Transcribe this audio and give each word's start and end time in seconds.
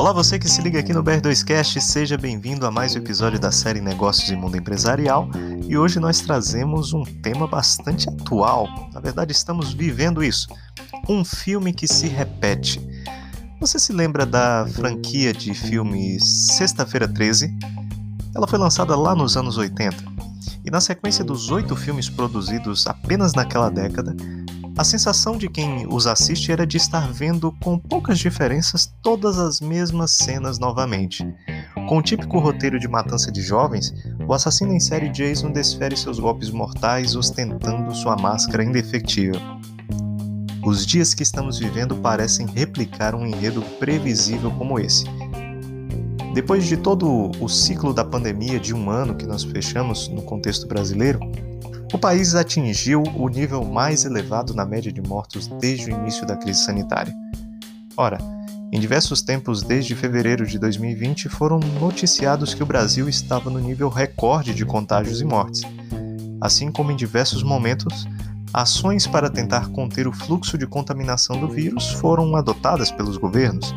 Olá, 0.00 0.14
você 0.14 0.38
que 0.38 0.48
se 0.48 0.62
liga 0.62 0.80
aqui 0.80 0.94
no 0.94 1.04
BR2Cast, 1.04 1.78
seja 1.78 2.16
bem-vindo 2.16 2.64
a 2.64 2.70
mais 2.70 2.94
um 2.94 2.98
episódio 3.00 3.38
da 3.38 3.52
série 3.52 3.82
Negócios 3.82 4.30
e 4.30 4.34
Mundo 4.34 4.56
Empresarial. 4.56 5.28
E 5.68 5.76
hoje 5.76 6.00
nós 6.00 6.22
trazemos 6.22 6.94
um 6.94 7.04
tema 7.04 7.46
bastante 7.46 8.08
atual. 8.08 8.66
Na 8.94 8.98
verdade, 8.98 9.32
estamos 9.32 9.74
vivendo 9.74 10.24
isso. 10.24 10.48
Um 11.06 11.22
filme 11.22 11.74
que 11.74 11.86
se 11.86 12.08
repete. 12.08 12.80
Você 13.60 13.78
se 13.78 13.92
lembra 13.92 14.24
da 14.24 14.66
franquia 14.72 15.34
de 15.34 15.52
filmes 15.52 16.24
Sexta-feira 16.56 17.06
13? 17.06 17.54
Ela 18.34 18.48
foi 18.48 18.58
lançada 18.58 18.96
lá 18.96 19.14
nos 19.14 19.36
anos 19.36 19.58
80. 19.58 20.02
E 20.64 20.70
na 20.70 20.80
sequência 20.80 21.22
dos 21.22 21.50
oito 21.50 21.76
filmes 21.76 22.08
produzidos 22.08 22.86
apenas 22.86 23.34
naquela 23.34 23.68
década, 23.68 24.16
a 24.80 24.84
sensação 24.84 25.36
de 25.36 25.46
quem 25.46 25.86
os 25.86 26.06
assiste 26.06 26.50
era 26.50 26.66
de 26.66 26.78
estar 26.78 27.12
vendo 27.12 27.52
com 27.60 27.78
poucas 27.78 28.18
diferenças 28.18 28.90
todas 29.02 29.38
as 29.38 29.60
mesmas 29.60 30.12
cenas 30.12 30.58
novamente. 30.58 31.22
Com 31.86 31.98
o 31.98 32.02
típico 32.02 32.38
roteiro 32.38 32.80
de 32.80 32.88
matança 32.88 33.30
de 33.30 33.42
jovens, 33.42 33.92
o 34.26 34.32
assassino 34.32 34.72
em 34.72 34.80
série 34.80 35.10
Jason 35.10 35.52
desfere 35.52 35.94
seus 35.98 36.18
golpes 36.18 36.48
mortais 36.48 37.14
ostentando 37.14 37.94
sua 37.94 38.16
máscara 38.16 38.64
indefectível. 38.64 39.38
Os 40.64 40.86
dias 40.86 41.12
que 41.12 41.24
estamos 41.24 41.58
vivendo 41.58 41.94
parecem 41.96 42.46
replicar 42.46 43.14
um 43.14 43.26
enredo 43.26 43.60
previsível 43.78 44.50
como 44.52 44.80
esse. 44.80 45.04
Depois 46.32 46.64
de 46.64 46.78
todo 46.78 47.30
o 47.38 47.48
ciclo 47.50 47.92
da 47.92 48.02
pandemia 48.02 48.58
de 48.58 48.72
um 48.72 48.88
ano 48.88 49.14
que 49.14 49.26
nós 49.26 49.44
fechamos 49.44 50.08
no 50.08 50.22
contexto 50.22 50.66
brasileiro, 50.66 51.20
o 51.92 51.98
país 51.98 52.34
atingiu 52.34 53.02
o 53.16 53.28
nível 53.28 53.64
mais 53.64 54.04
elevado 54.04 54.54
na 54.54 54.64
média 54.64 54.92
de 54.92 55.02
mortos 55.02 55.48
desde 55.60 55.90
o 55.90 55.96
início 55.96 56.26
da 56.26 56.36
crise 56.36 56.60
sanitária. 56.60 57.14
Ora, 57.96 58.18
em 58.72 58.78
diversos 58.78 59.20
tempos 59.20 59.62
desde 59.62 59.96
fevereiro 59.96 60.46
de 60.46 60.58
2020 60.58 61.28
foram 61.28 61.58
noticiados 61.80 62.54
que 62.54 62.62
o 62.62 62.66
Brasil 62.66 63.08
estava 63.08 63.50
no 63.50 63.58
nível 63.58 63.88
recorde 63.88 64.54
de 64.54 64.64
contágios 64.64 65.20
e 65.20 65.24
mortes. 65.24 65.62
Assim 66.40 66.70
como 66.70 66.92
em 66.92 66.96
diversos 66.96 67.42
momentos, 67.42 68.06
ações 68.54 69.06
para 69.06 69.28
tentar 69.28 69.68
conter 69.70 70.06
o 70.06 70.12
fluxo 70.12 70.56
de 70.56 70.66
contaminação 70.66 71.40
do 71.40 71.48
vírus 71.48 71.90
foram 71.90 72.36
adotadas 72.36 72.92
pelos 72.92 73.16
governos. 73.16 73.74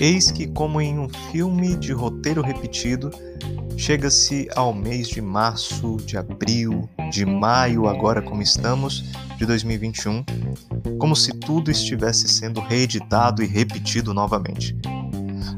Eis 0.00 0.30
que, 0.30 0.46
como 0.46 0.80
em 0.80 0.98
um 0.98 1.08
filme 1.30 1.76
de 1.76 1.92
roteiro 1.92 2.42
repetido, 2.42 3.10
Chega-se 3.82 4.48
ao 4.54 4.72
mês 4.72 5.08
de 5.08 5.20
março, 5.20 5.96
de 6.06 6.16
abril, 6.16 6.88
de 7.10 7.26
maio, 7.26 7.88
agora 7.88 8.22
como 8.22 8.40
estamos, 8.40 9.02
de 9.36 9.44
2021, 9.44 10.24
como 11.00 11.16
se 11.16 11.32
tudo 11.32 11.68
estivesse 11.68 12.28
sendo 12.28 12.60
reeditado 12.60 13.42
e 13.42 13.46
repetido 13.46 14.14
novamente. 14.14 14.76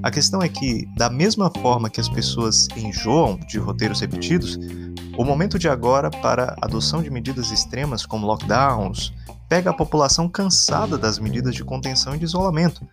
A 0.02 0.11
questão 0.11 0.41
é 0.41 0.48
que, 0.48 0.86
da 0.97 1.11
mesma 1.11 1.50
forma 1.61 1.91
que 1.91 2.00
as 2.00 2.08
pessoas 2.08 2.67
enjoam 2.75 3.39
de 3.47 3.58
roteiros 3.58 4.00
repetidos, 4.00 4.58
o 5.19 5.22
momento 5.22 5.58
de 5.58 5.69
agora 5.69 6.08
para 6.08 6.56
a 6.62 6.64
adoção 6.64 7.02
de 7.02 7.11
medidas 7.11 7.52
extremas 7.52 8.06
como 8.06 8.27
lockdowns 8.27 9.12
pega 9.50 9.69
a 9.69 9.75
população 9.75 10.30
cansada 10.30 10.97
das 10.97 11.19
medidas 11.19 11.55
de 11.55 11.62
contenção 11.62 12.14
e 12.14 12.19
de 12.19 12.25
isolamento. 12.25 12.89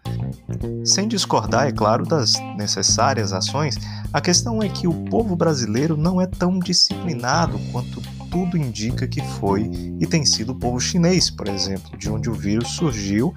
Sem 0.84 1.08
discordar, 1.08 1.68
é 1.68 1.72
claro, 1.72 2.06
das 2.06 2.34
necessárias 2.58 3.34
ações, 3.34 3.78
a 4.12 4.20
questão 4.20 4.62
é 4.62 4.70
que 4.70 4.88
o 4.88 4.94
povo 5.06 5.36
brasileiro 5.36 5.96
não 5.96 6.20
é 6.20 6.28
tão 6.28 6.60
disciplinado 6.60 7.60
quanto 7.72 8.02
tudo 8.32 8.58
indica 8.58 9.08
que 9.08 9.22
foi 9.22 9.70
e 10.00 10.08
tem 10.08 10.26
sido 10.26 10.54
o 10.54 10.56
povo 10.56 10.80
chinês, 10.80 11.30
por 11.30 11.48
exemplo, 11.48 11.98
de 11.98 12.10
onde 12.10 12.30
o 12.30 12.34
vírus 12.34 12.70
surgiu 12.70 13.34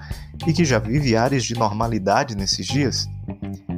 e 0.47 0.53
que 0.53 0.63
já 0.63 0.79
vive 0.79 1.15
áreas 1.17 1.43
de 1.43 1.53
normalidade 1.53 2.35
nesses 2.35 2.65
dias. 2.65 3.07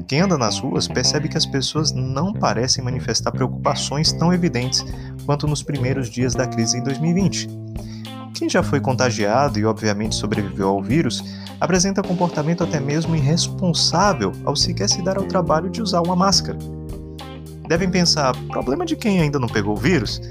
Quem 0.07 0.21
anda 0.21 0.37
nas 0.37 0.59
ruas 0.59 0.87
percebe 0.87 1.27
que 1.27 1.37
as 1.37 1.45
pessoas 1.45 1.91
não 1.91 2.31
parecem 2.31 2.83
manifestar 2.83 3.31
preocupações 3.31 4.13
tão 4.13 4.31
evidentes 4.31 4.85
quanto 5.25 5.47
nos 5.47 5.63
primeiros 5.63 6.09
dias 6.09 6.33
da 6.33 6.47
crise 6.47 6.77
em 6.77 6.83
2020. 6.83 7.49
Quem 8.33 8.47
já 8.47 8.61
foi 8.61 8.79
contagiado 8.79 9.59
e 9.59 9.65
obviamente 9.65 10.15
sobreviveu 10.15 10.69
ao 10.69 10.81
vírus 10.81 11.23
apresenta 11.59 12.01
comportamento 12.01 12.63
até 12.63 12.79
mesmo 12.79 13.15
irresponsável 13.15 14.31
ao 14.45 14.55
sequer 14.55 14.89
se 14.89 15.01
dar 15.01 15.17
ao 15.17 15.25
trabalho 15.25 15.69
de 15.69 15.81
usar 15.81 16.01
uma 16.01 16.15
máscara. 16.15 16.57
Devem 17.67 17.89
pensar: 17.89 18.35
problema 18.47 18.85
de 18.85 18.95
quem 18.95 19.21
ainda 19.21 19.39
não 19.39 19.47
pegou 19.47 19.73
o 19.73 19.79
vírus? 19.79 20.21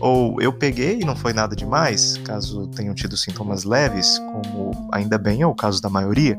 Ou 0.00 0.40
eu 0.42 0.52
peguei 0.52 1.00
e 1.00 1.04
não 1.04 1.14
foi 1.14 1.32
nada 1.32 1.54
demais, 1.54 2.16
caso 2.24 2.66
tenham 2.68 2.92
tido 2.92 3.16
sintomas 3.16 3.62
leves, 3.62 4.18
como 4.18 4.88
ainda 4.92 5.16
bem 5.16 5.42
é 5.42 5.46
o 5.46 5.54
caso 5.54 5.80
da 5.80 5.88
maioria. 5.88 6.36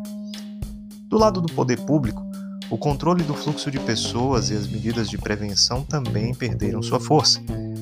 Do 1.08 1.18
lado 1.18 1.40
do 1.40 1.52
poder 1.54 1.80
público, 1.80 2.22
o 2.70 2.78
controle 2.78 3.24
do 3.24 3.34
fluxo 3.34 3.72
de 3.72 3.80
pessoas 3.80 4.50
e 4.50 4.56
as 4.56 4.68
medidas 4.68 5.10
de 5.10 5.18
prevenção 5.18 5.84
também 5.84 6.34
perderam 6.34 6.82
sua 6.82 7.00
força. 7.00 7.40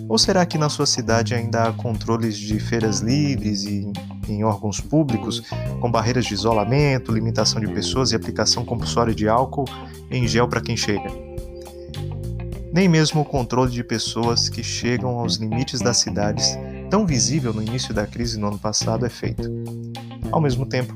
Ou 0.07 0.17
será 0.17 0.45
que 0.45 0.57
na 0.57 0.69
sua 0.69 0.85
cidade 0.85 1.33
ainda 1.33 1.63
há 1.63 1.73
controles 1.73 2.37
de 2.37 2.59
feiras 2.59 2.99
livres 2.99 3.63
e 3.63 3.91
em 4.29 4.43
órgãos 4.43 4.79
públicos, 4.79 5.43
com 5.79 5.91
barreiras 5.91 6.25
de 6.25 6.33
isolamento, 6.33 7.11
limitação 7.11 7.59
de 7.59 7.67
pessoas 7.67 8.11
e 8.11 8.15
aplicação 8.15 8.65
compulsória 8.65 9.13
de 9.13 9.27
álcool 9.27 9.65
em 10.09 10.27
gel 10.27 10.47
para 10.47 10.61
quem 10.61 10.75
chega? 10.77 11.31
nem 12.73 12.87
mesmo 12.87 13.21
o 13.21 13.25
controle 13.25 13.71
de 13.71 13.83
pessoas 13.83 14.47
que 14.47 14.63
chegam 14.63 15.19
aos 15.19 15.35
limites 15.35 15.81
das 15.81 15.97
cidades, 15.97 16.57
tão 16.89 17.05
visível 17.05 17.53
no 17.53 17.61
início 17.61 17.93
da 17.93 18.07
crise 18.07 18.39
no 18.39 18.47
ano 18.47 18.57
passado, 18.57 19.05
é 19.05 19.09
feito. 19.09 19.43
Ao 20.31 20.39
mesmo 20.39 20.65
tempo, 20.65 20.93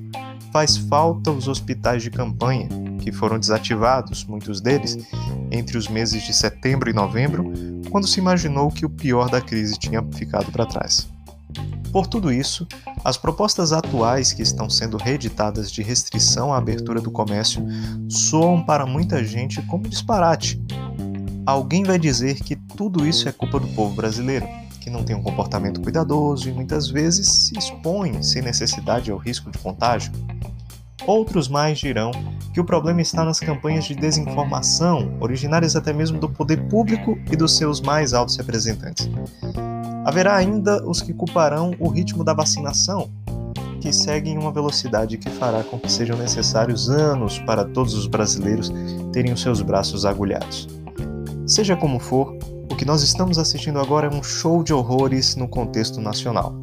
faz 0.53 0.77
falta 0.77 1.31
os 1.31 1.47
hospitais 1.47 2.01
de 2.01 2.09
campanha, 2.09 2.69
que 3.01 3.11
foram 3.11 3.37
desativados, 3.37 4.23
muitos 4.23 4.61
deles, 4.61 4.97
entre 5.51 5.77
os 5.77 5.87
meses 5.87 6.23
de 6.23 6.33
setembro 6.33 6.89
e 6.89 6.93
novembro, 6.93 7.51
quando 7.91 8.07
se 8.07 8.19
imaginou 8.19 8.71
que 8.71 8.85
o 8.85 8.89
pior 8.89 9.29
da 9.29 9.41
crise 9.41 9.77
tinha 9.77 10.01
ficado 10.13 10.51
para 10.51 10.65
trás. 10.65 11.14
Por 11.95 12.07
tudo 12.07 12.29
isso, 12.29 12.67
as 13.05 13.15
propostas 13.15 13.71
atuais 13.71 14.33
que 14.33 14.41
estão 14.41 14.69
sendo 14.69 14.97
reeditadas 14.97 15.71
de 15.71 15.81
restrição 15.81 16.53
à 16.53 16.57
abertura 16.57 16.99
do 16.99 17.09
comércio 17.09 17.65
soam 18.09 18.61
para 18.61 18.85
muita 18.85 19.23
gente 19.23 19.61
como 19.61 19.87
disparate, 19.87 20.61
Alguém 21.45 21.83
vai 21.83 21.99
dizer 21.99 22.41
que 22.41 22.55
tudo 22.55 23.07
isso 23.07 23.29
é 23.29 23.31
culpa 23.31 23.59
do 23.59 23.67
povo 23.67 23.93
brasileiro, 23.95 24.47
que 24.81 24.89
não 24.89 25.03
tem 25.03 25.15
um 25.15 25.21
comportamento 25.21 25.79
cuidadoso 25.79 26.49
e 26.49 26.51
muitas 26.51 26.87
vezes 26.87 27.27
se 27.27 27.57
expõe 27.57 28.23
sem 28.23 28.41
necessidade 28.41 29.11
ao 29.11 29.17
risco 29.19 29.51
de 29.51 29.59
contágio. 29.59 30.11
Outros 31.05 31.47
mais 31.47 31.77
dirão 31.77 32.09
que 32.51 32.59
o 32.59 32.65
problema 32.65 32.99
está 32.99 33.23
nas 33.23 33.39
campanhas 33.39 33.85
de 33.85 33.93
desinformação, 33.93 35.15
originárias 35.19 35.75
até 35.75 35.93
mesmo 35.93 36.19
do 36.19 36.27
poder 36.27 36.67
público 36.67 37.15
e 37.31 37.35
dos 37.35 37.55
seus 37.55 37.79
mais 37.79 38.11
altos 38.11 38.37
representantes. 38.37 39.07
Haverá 40.05 40.35
ainda 40.35 40.87
os 40.87 41.01
que 41.01 41.11
culparão 41.11 41.73
o 41.79 41.89
ritmo 41.89 42.23
da 42.23 42.31
vacinação, 42.31 43.09
que 43.81 43.91
segue 43.91 44.29
em 44.29 44.37
uma 44.37 44.51
velocidade 44.51 45.17
que 45.17 45.31
fará 45.31 45.63
com 45.63 45.79
que 45.79 45.91
sejam 45.91 46.15
necessários 46.15 46.91
anos 46.91 47.39
para 47.39 47.65
todos 47.65 47.95
os 47.95 48.05
brasileiros 48.05 48.71
terem 49.11 49.33
os 49.33 49.41
seus 49.41 49.63
braços 49.63 50.05
agulhados. 50.05 50.67
Seja 51.47 51.75
como 51.75 51.99
for, 51.99 52.37
o 52.71 52.75
que 52.75 52.85
nós 52.85 53.01
estamos 53.01 53.39
assistindo 53.39 53.79
agora 53.79 54.05
é 54.05 54.09
um 54.15 54.21
show 54.21 54.63
de 54.63 54.71
horrores 54.71 55.35
no 55.35 55.47
contexto 55.47 55.99
nacional, 55.99 56.53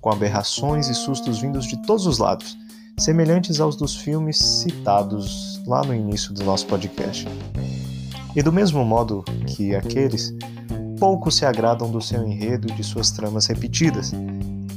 com 0.00 0.10
aberrações 0.10 0.88
e 0.88 0.94
sustos 0.94 1.40
vindos 1.40 1.66
de 1.66 1.80
todos 1.82 2.06
os 2.06 2.18
lados, 2.18 2.58
semelhantes 2.98 3.60
aos 3.60 3.76
dos 3.76 3.94
filmes 3.94 4.36
citados 4.36 5.62
lá 5.64 5.84
no 5.84 5.94
início 5.94 6.34
do 6.34 6.42
nosso 6.42 6.66
podcast. 6.66 7.28
E 8.34 8.42
do 8.42 8.52
mesmo 8.52 8.84
modo 8.84 9.24
que 9.46 9.76
aqueles, 9.76 10.34
poucos 11.00 11.38
se 11.38 11.46
agradam 11.46 11.90
do 11.90 12.00
seu 12.00 12.22
enredo 12.28 12.68
e 12.70 12.74
de 12.74 12.84
suas 12.84 13.10
tramas 13.10 13.46
repetidas, 13.46 14.12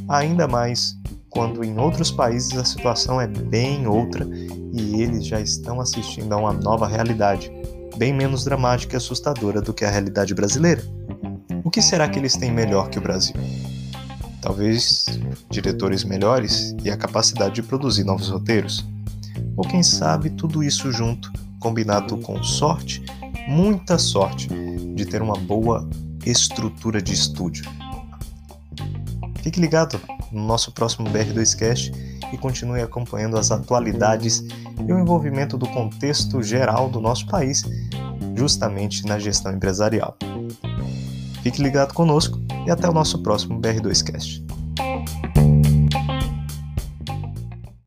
ainda 0.08 0.48
mais 0.48 0.98
quando 1.30 1.64
em 1.64 1.78
outros 1.78 2.10
países 2.10 2.58
a 2.58 2.64
situação 2.64 3.20
é 3.20 3.28
bem 3.28 3.86
outra 3.86 4.26
e 4.72 5.02
eles 5.02 5.26
já 5.26 5.42
estão 5.42 5.82
assistindo 5.82 6.32
a 6.32 6.38
uma 6.38 6.54
nova 6.54 6.88
realidade 6.88 7.52
bem 7.98 8.14
menos 8.14 8.46
dramática 8.46 8.96
e 8.96 8.98
assustadora 8.98 9.62
do 9.62 9.74
que 9.74 9.84
a 9.84 9.90
realidade 9.90 10.34
brasileira. 10.34 10.82
O 11.64 11.70
que 11.70 11.82
será 11.82 12.08
que 12.08 12.18
eles 12.18 12.38
têm 12.38 12.52
melhor 12.52 12.90
que 12.90 12.98
o 12.98 13.02
Brasil? 13.02 13.36
Talvez 14.42 15.06
diretores 15.50 16.04
melhores 16.04 16.76
e 16.84 16.90
a 16.90 16.98
capacidade 16.98 17.56
de 17.56 17.64
produzir 17.64 18.04
novos 18.04 18.30
roteiros? 18.30 18.86
Ou 19.58 19.68
quem 19.68 19.84
sabe 19.84 20.30
tudo 20.32 20.64
isso 20.64 20.92
junto, 20.92 21.32
combinado 21.60 22.18
com 22.18 22.42
sorte, 22.44 23.04
muita 23.48 23.98
sorte, 23.98 24.48
de 24.96 25.06
ter 25.06 25.22
uma 25.22 25.36
boa 25.36 25.88
estrutura 26.26 27.02
de 27.02 27.14
estúdio. 27.14 27.66
Fique 29.42 29.60
ligado 29.60 30.00
no 30.32 30.46
nosso 30.46 30.72
próximo 30.72 31.10
BR2Cast 31.10 31.94
e 32.32 32.38
continue 32.38 32.82
acompanhando 32.82 33.38
as 33.38 33.52
atualidades 33.52 34.44
e 34.88 34.92
o 34.92 35.00
envolvimento 35.00 35.58
do 35.58 35.68
contexto 35.68 36.42
geral 36.42 36.90
do 36.90 37.00
nosso 37.00 37.28
país, 37.28 37.64
justamente 38.36 39.06
na 39.06 39.20
gestão 39.20 39.54
empresarial. 39.54 40.18
Fique 41.44 41.62
ligado 41.62 41.94
conosco 41.94 42.40
e 42.66 42.72
até 42.72 42.90
o 42.90 42.94
nosso 42.94 43.22
próximo 43.22 43.60
BR2Cast. 43.60 44.53